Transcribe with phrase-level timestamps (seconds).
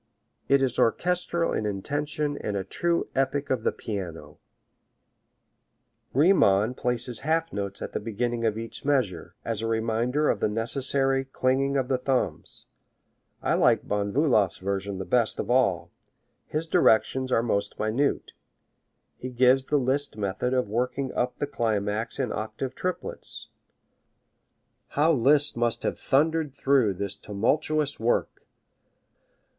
[0.47, 4.39] It is orchestral in intention and a true epic of the piano.
[6.11, 10.49] Riemann places half notes at the beginning of each measure, as a reminder of the
[10.49, 12.65] necessary clinging of the thumbs.
[13.43, 15.91] I like Von Bulow's version the best of all.
[16.47, 18.31] His directions are most minute.
[19.17, 23.49] He gives the Liszt method of working up the climax in octave triplets.
[24.87, 28.47] How Liszt must have thundered through this tumultuous work!